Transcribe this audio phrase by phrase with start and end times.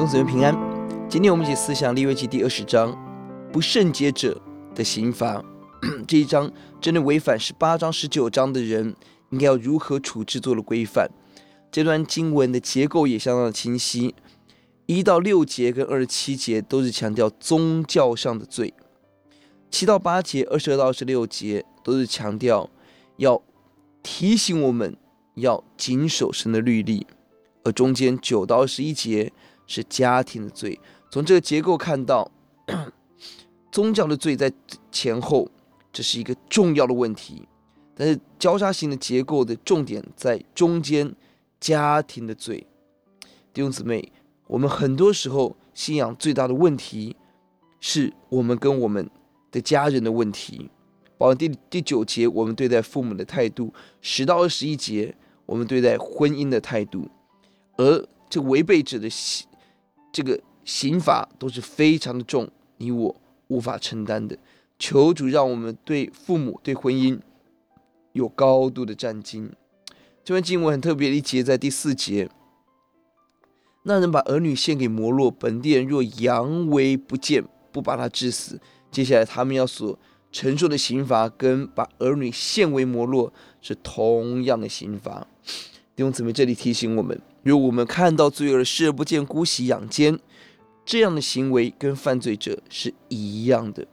[0.00, 0.56] 众子们平安。
[1.10, 2.96] 今天我们一起思想利未记第二十章，
[3.52, 4.40] 不圣洁者
[4.74, 5.44] 的刑罚。
[6.08, 6.50] 这一章
[6.80, 8.96] 针对违反十八章、十九章的人，
[9.28, 11.10] 应该要如何处置做了规范。
[11.70, 14.14] 这段经文的结构也相当的清晰，
[14.86, 18.72] 一到六节跟二十七节都是强调宗教上的罪，
[19.70, 22.70] 七到八节、二十二到二十六节都是强调
[23.18, 23.42] 要
[24.02, 24.96] 提醒我们
[25.34, 27.06] 要谨守神的律例。
[27.62, 29.30] 而中间九到二十一节
[29.70, 30.76] 是家庭的罪。
[31.12, 32.28] 从这个结构看到，
[33.70, 34.52] 宗教的罪在
[34.90, 35.48] 前后，
[35.92, 37.46] 这是一个重要的问题。
[37.94, 41.14] 但是交叉型的结构的重点在中间，
[41.60, 42.66] 家庭的罪。
[43.52, 44.12] 弟兄姊妹，
[44.48, 47.14] 我们很多时候信仰最大的问题，
[47.78, 49.08] 是我们跟我们
[49.52, 50.68] 的家人的问题。
[51.16, 55.14] 包括第第九节，我们对待父母的态度；十到二十一节，
[55.46, 57.08] 我们对待婚姻的态度。
[57.76, 59.08] 而这违背者的，
[60.12, 63.16] 这个刑罚都是非常的重，你我
[63.48, 64.36] 无法承担的。
[64.78, 67.18] 求主让我们对父母、对婚姻
[68.12, 69.50] 有高度的战兢。
[70.24, 72.28] 这段经文很特别的一节，在第四节，
[73.82, 79.98] 那人把儿女献给摩洛，本地人若扬威不见，不把他治死，接下来他们要所
[80.32, 85.26] 承受的刑罚，跟把儿女献为摩洛是同样的刑罚。
[86.00, 87.20] 弟兄姊妹，这里提醒我们。
[87.42, 90.18] 如果我们看到罪恶视而不见，姑息养奸，
[90.82, 93.86] 这样的行为跟犯罪者是一样的。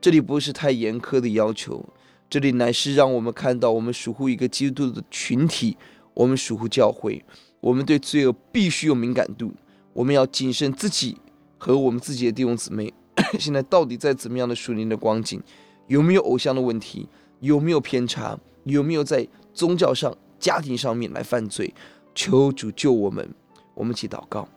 [0.00, 1.88] 这里不是太严苛的要求，
[2.28, 5.76] 这里乃是让我们看到，我们属乎一个基督的群体，
[6.14, 7.24] 我们属乎教会，
[7.60, 9.54] 我们对罪恶必须有敏感度，
[9.92, 11.16] 我们要谨慎自己
[11.56, 12.92] 和我们自己的弟兄姊妹，
[13.38, 15.40] 现在到底在怎么样的属灵的光景，
[15.86, 17.08] 有没有偶像的问题，
[17.38, 21.72] 有没有偏差，有没有在宗教上、家庭上面来犯罪。
[22.14, 23.28] 求主救我们，
[23.74, 24.48] 我们一起祷告。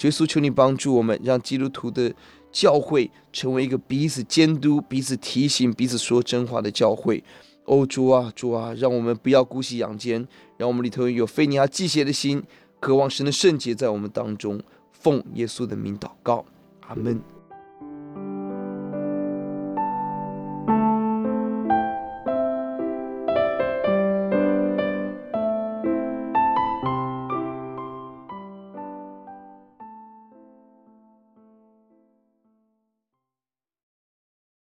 [0.00, 2.14] 耶稣，求你帮助我们，让基督徒的
[2.52, 7.22] 教会成为一个彼此监督、彼此提醒、彼此说真话的教会。
[7.64, 12.42] 哦，主啊，主啊，让我们不要姑息养奸，让我们里头有非尼哈忌邪的心，
[12.78, 14.60] 渴望神的圣洁在我们当中。
[14.92, 16.44] 奉耶稣的名祷告，
[16.86, 17.37] 阿门。